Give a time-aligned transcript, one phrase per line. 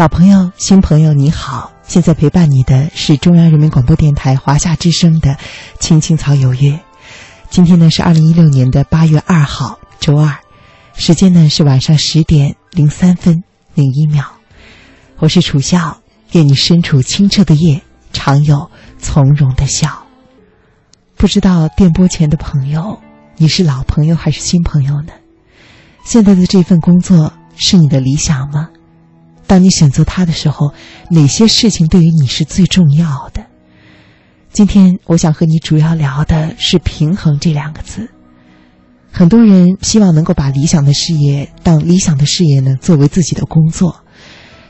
[0.00, 1.72] 老朋友、新朋友，你好！
[1.82, 5.32] 现在陪伴你的是中央人民广播电台华夏之声的
[5.78, 6.70] 《青青草有约》。
[7.50, 10.38] 今天呢是二零一六年的八月二号，周二，
[10.94, 13.44] 时间呢是晚上十点零三分
[13.74, 14.24] 零一秒。
[15.18, 16.00] 我是楚笑，
[16.32, 20.06] 愿你身处清澈的夜，常有从容的笑。
[21.14, 22.98] 不知道电波前的朋友，
[23.36, 25.12] 你是老朋友还是新朋友呢？
[26.06, 28.70] 现在的这份工作是你的理想吗？
[29.50, 30.72] 当你选择他的时候，
[31.10, 33.46] 哪些事情对于你是最重要的？
[34.52, 38.08] 今天我想和你主要聊的是“平衡”这两个字。
[39.10, 44.04] 很多人希望能够把理想的事业当理想的事业呢作为自己的工作，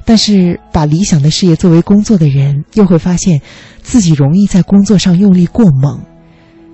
[0.07, 3.43] 但是把理想的事业作为工作的人，又会发现
[3.83, 6.01] 自己容易在工作上用力过猛，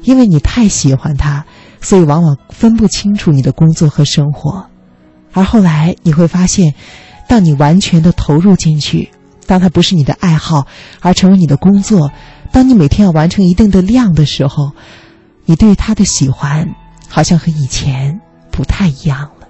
[0.05, 1.45] 因为你太喜欢它，
[1.81, 4.67] 所以往往分不清楚你的工作和生活，
[5.33, 6.73] 而后来你会发现。
[7.29, 9.11] 当你完全的投入进去，
[9.47, 10.67] 当它不是你的爱好，
[11.01, 12.11] 而成为你的工作，
[12.53, 14.73] 当你每天要完成一定的量的时候，
[15.45, 16.69] 你对他的喜欢
[17.09, 19.49] 好像和以前不太一样了。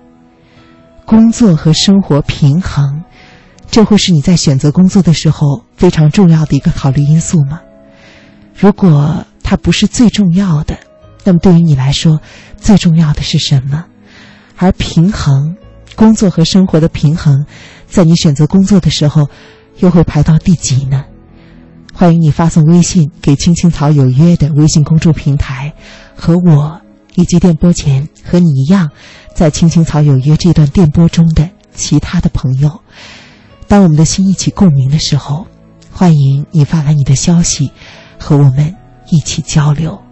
[1.05, 3.05] 工作和生活平衡，
[3.71, 7.61] 这会是你在选择工作的时候非常重要的一个考虑因素吗？
[8.55, 10.79] 如果它不是最重要的，
[11.25, 12.21] 那么对于你来说，
[12.57, 13.85] 最重要的是什么？
[14.57, 15.57] 而平衡。
[15.95, 17.47] 工作和生活的平衡，
[17.87, 19.29] 在你选择工作的时候，
[19.79, 21.05] 又会排到第几呢？
[21.95, 25.73] 欢迎你发送微信给“青青草有约”的微信公众平台，
[26.15, 26.79] 和我
[27.15, 28.91] 以及电波前和你一样，
[29.35, 32.81] 在“青青草有约”这段电波中的其他的朋友。
[33.67, 35.47] 当我们的心一起共鸣的时候，
[35.91, 37.73] 欢迎你发来你的消息，
[38.19, 38.77] 和我们
[39.11, 40.06] 一起交流。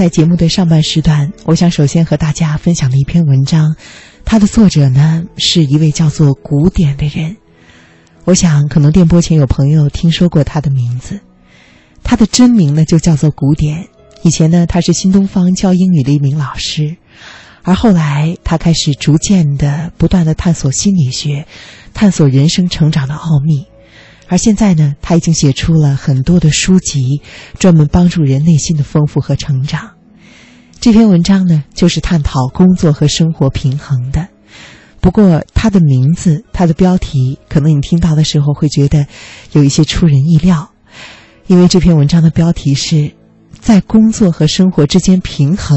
[0.00, 3.76] 在节目的上半时段，我想首先和大家分享的一篇文章，
[4.24, 7.36] 它的作者呢是一位叫做古典的人。
[8.24, 11.20] 我想，可能电波前有朋友听说过他的名字，
[12.02, 13.88] 他的真名呢就叫做古典。
[14.22, 16.96] 以前呢，他是新东方教英语的一名老师，
[17.62, 21.46] 而后来他开始逐渐的、不断的探索心理学，
[21.92, 23.66] 探索人生成长的奥秘。
[24.30, 27.20] 而现在呢，他已经写出了很多的书籍，
[27.58, 29.90] 专门帮助人内心的丰富和成长。
[30.78, 34.28] 这篇文章呢，就是探讨工作和生活平衡的。
[35.00, 39.04] 不过，他的名字，他的标题，可能你听到的时候会觉得
[39.50, 40.70] 有一些出人意料，
[41.48, 43.10] 因为这篇文章的标题是
[43.58, 45.76] 在工作和生活之间平衡，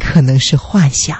[0.00, 1.16] 可能是幻想。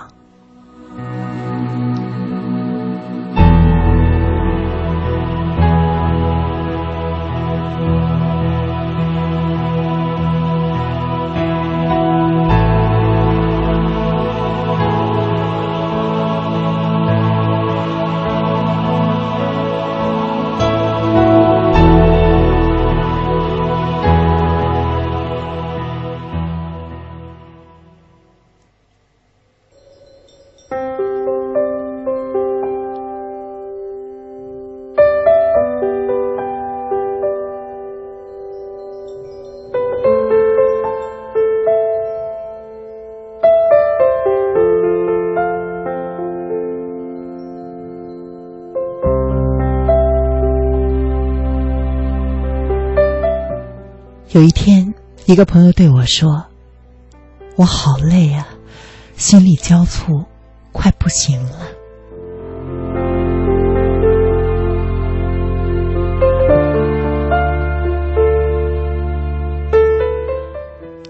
[54.34, 54.93] 有一天，
[55.27, 56.47] 一个朋友对我说
[57.55, 58.49] ：“我好累啊，
[59.17, 60.25] 心力交瘁，
[60.72, 61.50] 快不行了。”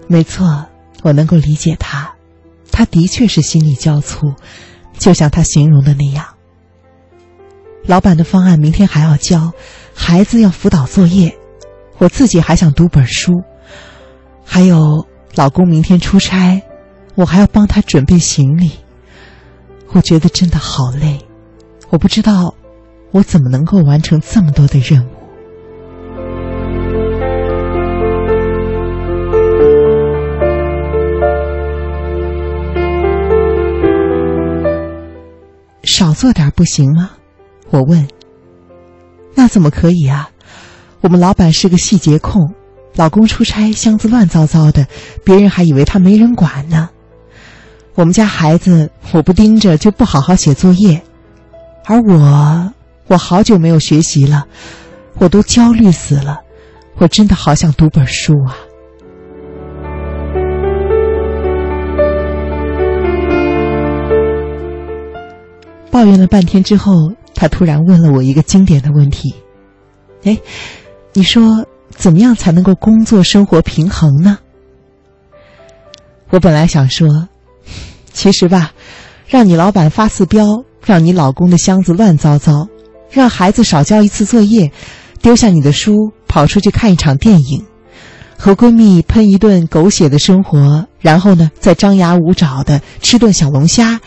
[0.07, 0.67] 没错，
[1.01, 2.13] 我能够理解他，
[2.71, 4.35] 他的确是心力交瘁，
[4.99, 6.23] 就像他形容的那样。
[7.87, 9.51] 老板的方案明天还要交，
[9.95, 11.35] 孩子要辅导作业。
[11.97, 13.31] 我自己还想读本书，
[14.43, 16.61] 还有老公明天出差，
[17.15, 18.71] 我还要帮他准备行李。
[19.93, 21.19] 我觉得真的好累，
[21.89, 22.53] 我不知道
[23.11, 25.09] 我怎么能够完成这么多的任务。
[35.83, 37.11] 少做点不行吗？
[37.69, 38.05] 我问。
[39.33, 40.29] 那怎么可以啊？
[41.05, 42.51] 我们老板是个细节控，
[42.95, 44.87] 老公出差，箱子乱糟糟的，
[45.23, 46.89] 别人还以为他没人管呢。
[47.93, 51.03] 我们家孩子，我不盯着就不好好写作业，
[51.85, 52.73] 而我，
[53.05, 54.47] 我好久没有学习了，
[55.19, 56.39] 我都焦虑死了，
[56.97, 58.57] 我真的好想读本书啊。
[65.91, 69.35] 抱怨了半天之后，他突然问了我一个经典的问题
[70.25, 70.35] ：“哎，
[71.15, 71.65] 你说？”
[71.95, 74.37] 怎么样才能够工作生活平衡呢？
[76.29, 77.29] 我本来想说，
[78.11, 78.73] 其实吧，
[79.27, 82.67] 让你老板发次飙，让你老公的箱子乱糟糟，
[83.09, 84.73] 让孩子少交一次作业，
[85.21, 87.63] 丢下你的书跑出去看一场电影，
[88.37, 94.01] 和闺蜜喷一顿狗血的生活，然后呢再张牙舞爪的吃顿小龙虾，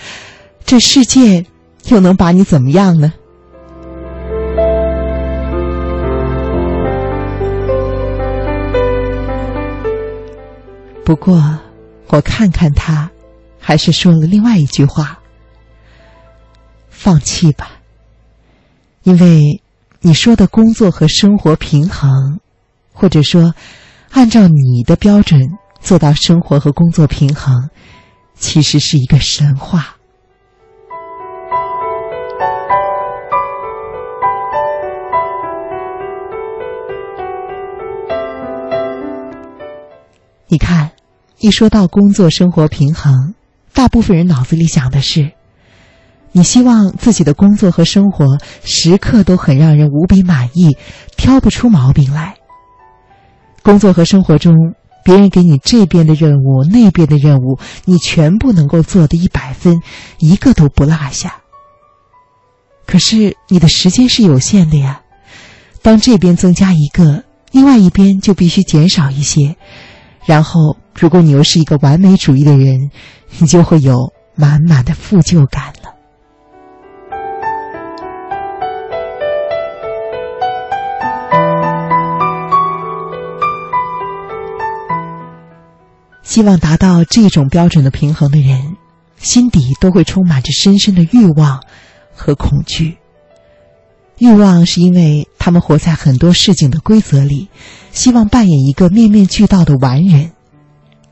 [0.67, 1.47] 这世界
[1.87, 3.15] 又能把你怎么样呢？
[11.09, 11.59] 不过，
[12.09, 13.11] 我看看他，
[13.59, 15.19] 还是说了另外一句话
[16.91, 17.71] ：“放弃吧。”
[19.05, 19.63] 因为
[20.03, 22.11] 你说的工作和生活平衡，
[22.93, 23.55] 或者说
[24.11, 25.41] 按照你的标准
[25.81, 27.71] 做到生活和工作平衡，
[28.35, 29.97] 其实是一个神话。
[40.49, 40.91] 你看。
[41.41, 43.35] 一说到工作生活平衡，
[43.73, 45.31] 大部分人脑子里想的是：
[46.33, 50.77] 你希望自己的工作和生活时刻都很让人无比满意，
[51.17, 52.35] 挑不出毛病来。
[53.63, 54.53] 工作和生活中，
[55.05, 59.81] 别人给你这边的任务、那边的任务，你全部能够做的一百分，
[60.19, 61.37] 一个都不落下。
[62.85, 65.03] 可是你的时间是有限的呀，
[65.83, 69.57] 当这边增加一个，另外一边就必须减少一些。
[70.29, 72.91] 然后，如果你又是一个完美主义的人，
[73.39, 75.95] 你就会有满满的负疚感了。
[86.23, 88.77] 希望达到这种标准的平衡的人，
[89.17, 91.63] 心底都会充满着深深的欲望
[92.15, 92.99] 和恐惧。
[94.19, 97.49] 欲望是因为他们活在很多事情的规则里。
[97.91, 100.31] 希望扮演一个面面俱到的完人，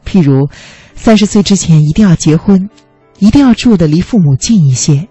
[0.05, 0.49] 譬如，
[0.95, 2.69] 三十岁之前一定要结婚，
[3.19, 5.09] 一定要住的离父母近一些；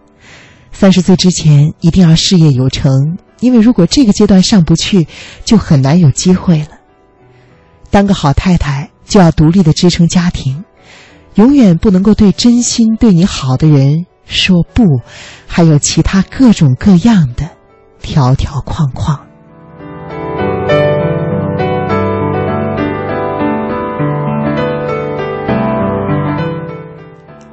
[0.72, 5.08] 三十岁之前一定要事业有成，因为如果这个阶段上不去，
[5.44, 6.68] 就很难有机会了。
[7.90, 10.64] 当个好太太就要独立的支撑家庭，
[11.34, 14.84] 永远不能够对真心对你好的人说不，
[15.46, 17.50] 还有其他各种各样的
[18.06, 19.20] 条条框框。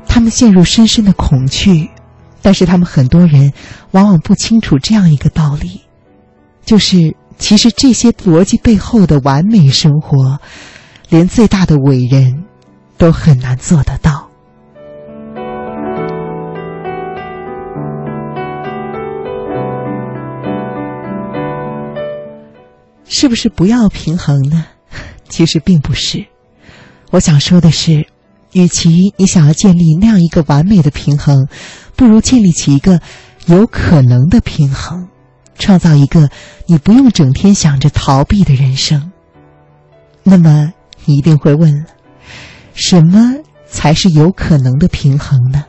[0.06, 1.90] 他们陷入深深的恐惧，
[2.42, 3.54] 但是他们很多人
[3.92, 5.80] 往往不清楚这样一个道理，
[6.64, 10.38] 就是其实这些逻辑背后的完美生活，
[11.08, 12.44] 连最大的伟人
[12.98, 14.21] 都很难做得到。
[23.22, 24.66] 是不是不要平衡呢？
[25.30, 26.26] 其实并不是，
[27.12, 28.08] 我想说的是。
[28.50, 31.46] 与其你想要建立那样一个完美的平衡，
[31.94, 33.00] 不如建立起一个
[33.46, 35.08] 有可能的平衡，
[35.56, 36.28] 创造一个
[36.66, 39.12] 你不用整天想着逃避的人生。
[40.24, 40.72] 那么
[41.04, 41.86] 你一定会问了：
[42.74, 45.64] 什么才是有可能的平衡呢？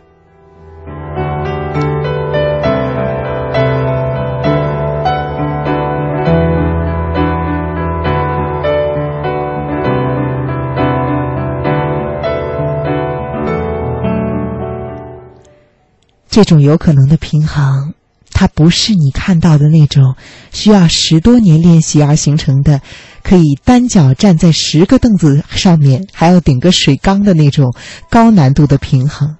[16.33, 17.93] 这种有可能的平衡，
[18.31, 20.15] 它不是你看到的那种
[20.51, 22.81] 需要十多年练习而形成的，
[23.21, 27.75] 可以单脚站在十个凳子上面还要顶个水缸的那种
[28.09, 29.37] 高难度的平衡，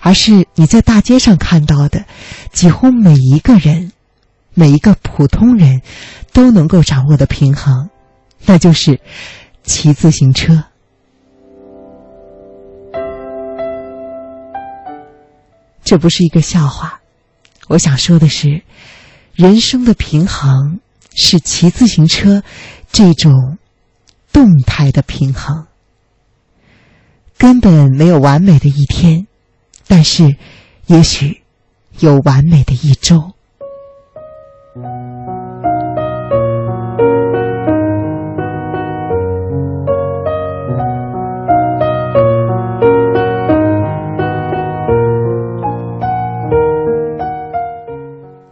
[0.00, 2.04] 而是你在大街上看到的，
[2.50, 3.92] 几乎每一个人、
[4.52, 5.80] 每一个普通人
[6.32, 7.88] 都能够掌握的平衡，
[8.46, 8.98] 那就是
[9.62, 10.64] 骑自行车。
[15.90, 17.00] 这不是一个笑话，
[17.66, 18.62] 我想说的是，
[19.34, 20.78] 人生的平衡
[21.16, 22.44] 是骑自行车
[22.92, 23.58] 这种
[24.32, 25.66] 动态的平衡。
[27.36, 29.26] 根本没有完美的一天，
[29.88, 30.36] 但是
[30.86, 31.42] 也许
[31.98, 33.32] 有完美的一周。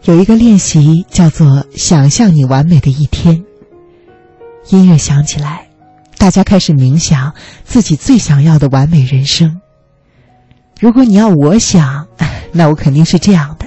[0.09, 3.45] 有一个练习叫做“想象你完美的一天”。
[4.71, 5.69] 音乐响起来，
[6.17, 9.61] 大家开始冥想自己最想要的完美人生。
[10.81, 12.07] 如果你要我想，
[12.53, 13.67] 那我肯定是这样的：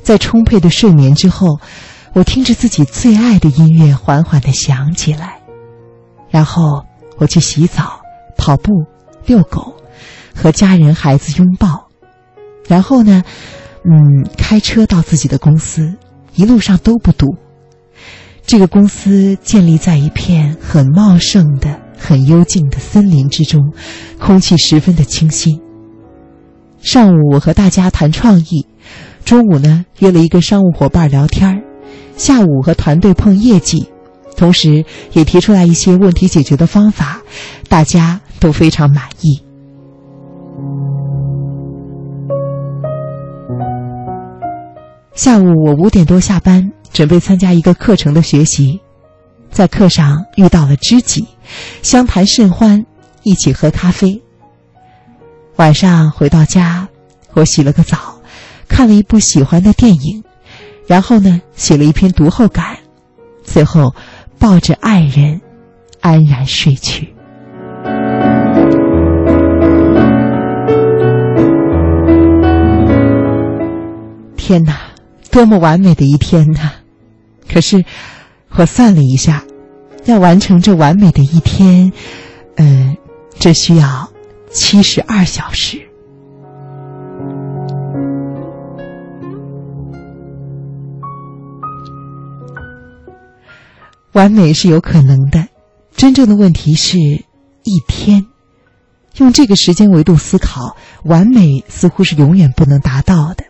[0.00, 1.58] 在充沛的睡眠之后，
[2.12, 5.40] 我听着自己最爱的音乐缓缓的响起来，
[6.30, 6.86] 然后
[7.18, 8.00] 我去洗澡、
[8.38, 8.70] 跑步、
[9.26, 9.74] 遛狗，
[10.36, 11.88] 和家人孩子拥抱，
[12.68, 13.24] 然后呢？
[13.88, 15.94] 嗯，开车到自己的公司，
[16.34, 17.36] 一路上都不堵。
[18.44, 23.60] 这个公司建立在一片很茂盛的、很幽静的森林之中，
[24.18, 25.60] 空气十分的清新。
[26.80, 28.66] 上午我和大家谈创意，
[29.24, 31.62] 中午呢约了一个商务伙伴聊天
[32.16, 33.88] 下午和团队碰业绩，
[34.36, 37.20] 同时也提出来一些问题解决的方法，
[37.68, 39.45] 大家都非常满意。
[45.16, 48.78] 下午我五点多下班，准备参加一个课程的学习，
[49.50, 51.26] 在课上遇到了知己，
[51.80, 52.84] 相谈甚欢，
[53.22, 54.22] 一起喝咖啡。
[55.56, 56.86] 晚上回到家，
[57.32, 58.20] 我洗了个澡，
[58.68, 60.22] 看了一部喜欢的电影，
[60.86, 62.76] 然后呢写了一篇读后感，
[63.42, 63.94] 最后
[64.38, 65.40] 抱着爱人
[66.02, 67.14] 安然睡去。
[74.36, 74.76] 天哪！
[75.36, 76.72] 多么完美的一天呐！
[77.46, 77.84] 可是，
[78.52, 79.44] 我算了一下，
[80.06, 81.92] 要完成这完美的一天，
[82.54, 82.96] 嗯，
[83.38, 84.08] 这需要
[84.50, 85.78] 七十二小时。
[94.12, 95.48] 完美是有可能的，
[95.94, 98.24] 真正的问题是一天。
[99.18, 103.44] 用这个时间维度思考，完美似乎是永远不能达到的。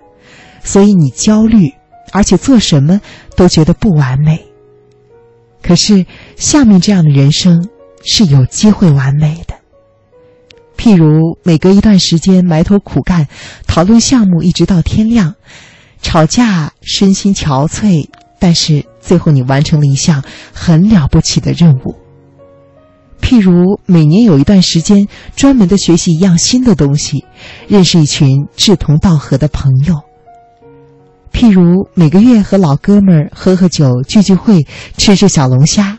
[0.64, 1.74] 所以你焦虑，
[2.12, 3.00] 而且做什么
[3.36, 4.46] 都觉得不完美。
[5.62, 7.68] 可是下面这样的人生
[8.04, 9.54] 是有机会完美的。
[10.76, 13.26] 譬如每隔一段时间埋头苦干，
[13.66, 15.34] 讨论项目一直到天亮，
[16.02, 18.08] 吵架身心憔悴，
[18.38, 20.22] 但是最后你完成了一项
[20.52, 21.96] 很了不起的任务。
[23.20, 27.24] 譬如每年有一段时间专门的学习一样新的东西，
[27.66, 30.02] 认识一群志同道合的朋友。
[31.36, 34.66] 譬如每个月和老哥们儿喝喝酒、聚聚会、
[34.96, 35.98] 吃吃小龙虾；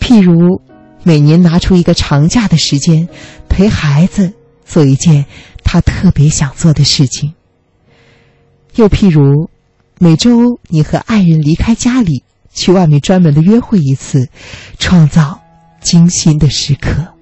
[0.00, 0.60] 譬如
[1.04, 3.08] 每年拿出一个长假的时间，
[3.48, 4.32] 陪孩子
[4.64, 5.26] 做一件
[5.62, 7.34] 他特别想做的事情；
[8.74, 9.48] 又譬如
[10.00, 14.28] 每周你和爱人离开家里，去外面专门的约会一次，
[14.80, 15.40] 创造
[15.80, 17.15] 精心的时刻。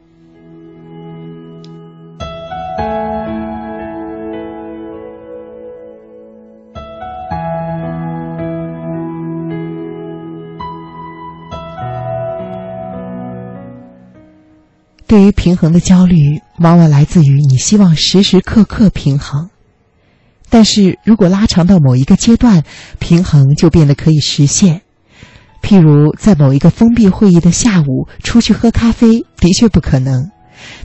[15.14, 19.48] 对于平衡的焦虑，往往来自于你希望时时刻刻平衡，
[20.50, 22.64] 但是如果拉长到某一个阶段，
[22.98, 24.82] 平衡就变得可以实现。
[25.62, 30.32] 譬如在某一个封闭会议的下午出去喝咖啡，的确不可能，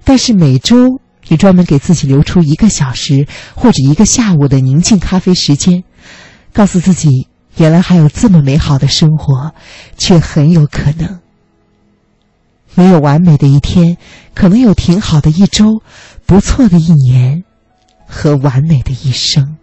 [0.03, 5.83] 但是每周你专门给自己留出一个小时或者一个下午的宁静咖啡时间，
[6.53, 9.55] 告诉自己，原来还有这么美好的生活，
[9.97, 11.18] 却很有可能。
[12.75, 13.97] 没有完美的一天，
[14.33, 15.81] 可能有挺好的一周，
[16.25, 17.43] 不错的一年，
[18.07, 19.57] 和完美的一生。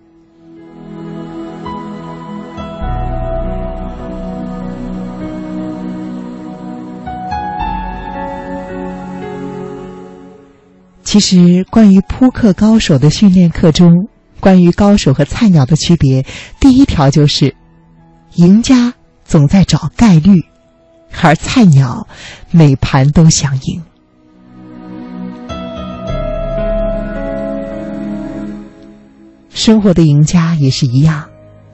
[11.02, 14.08] 其实，关于扑克高手的训练课中，
[14.38, 16.26] 关于高手和菜鸟的区别，
[16.60, 17.54] 第一条就是：
[18.34, 18.92] 赢家
[19.24, 20.55] 总在找概率。
[21.22, 22.06] 而菜鸟
[22.50, 23.82] 每盘都想赢。
[29.50, 31.28] 生活的赢家也是一样，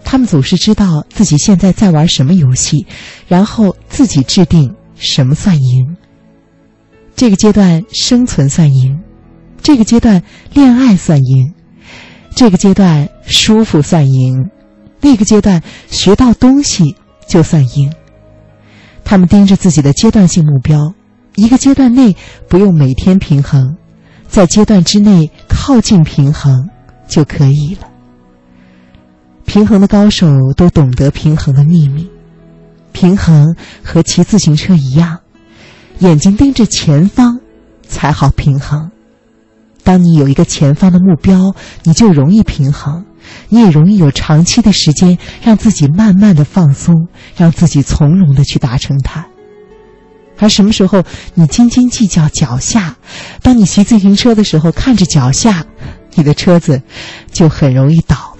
[0.04, 2.86] 他们总是知道自己现在在玩什么游戏，
[3.28, 5.96] 然后自己制定什么算赢。
[7.14, 8.98] 这个阶段生存算赢，
[9.60, 10.22] 这个阶段
[10.54, 11.52] 恋爱算赢，
[12.34, 14.48] 这个阶段舒服算赢，
[15.00, 16.96] 那个阶段学到东西
[17.28, 17.92] 就算赢。
[19.04, 20.94] 他们盯着自己的阶段性目标，
[21.36, 22.16] 一个阶段内
[22.48, 23.76] 不用每天平衡，
[24.28, 26.68] 在阶段之内靠近平衡
[27.06, 27.88] 就可以了。
[29.44, 32.08] 平衡的高手都懂得平衡的秘密，
[32.92, 33.54] 平衡
[33.84, 35.18] 和骑自行车一样，
[35.98, 37.38] 眼睛盯着前方
[37.86, 38.90] 才好平衡。
[39.84, 43.04] 当你有一个前方的目标，你就容易平衡；
[43.48, 49.26] 你也容易有长期的时间让自己慢慢的放松，让自己从容的去达成它。
[50.38, 52.96] 而什么时候你斤斤计较脚下，
[53.42, 55.64] 当你骑自行车的时候看着脚下，
[56.14, 56.82] 你的车子
[57.30, 58.31] 就很容易倒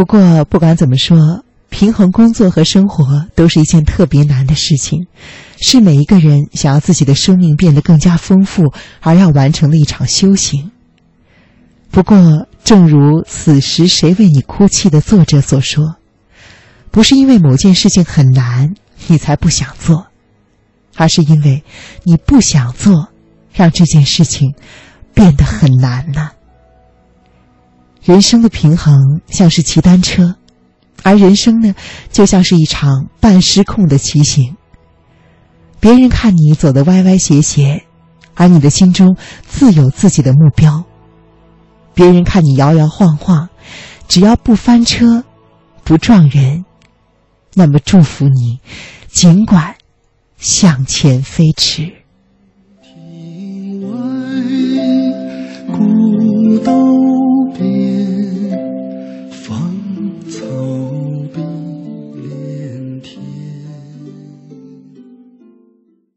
[0.00, 5.06] 不过，不管怎么说，平衡工作和生活都是一件特别难的事情，
[5.60, 10.70] 是每一个人想要自己的生命变得更加丰富而要完成的一场修行。
[11.90, 15.96] 不过，正如“此时谁为你哭泣”的作者所说，
[16.90, 18.72] 不是因为某件事情很难
[19.08, 20.06] 你才不想做，
[20.96, 21.62] 而是因为
[22.04, 23.08] 你不想做，
[23.52, 24.54] 让这件事情
[25.12, 26.30] 变得很难呢。
[28.10, 30.34] 人生的平衡像是骑单车
[31.04, 31.76] 而人生呢
[32.10, 34.56] 就像是一场半失控的骑行。
[35.78, 37.84] 别人看你走得歪歪斜斜
[38.34, 40.82] 而你的心中自有自己的目标。
[41.94, 43.48] 别人看你摇摇晃晃
[44.08, 45.22] 只要不翻车
[45.84, 46.64] 不撞人
[47.54, 48.58] 那么祝福你
[49.06, 49.76] 尽管
[50.36, 51.92] 向前飞驰。
[52.82, 55.12] 因为
[55.68, 57.29] 孤独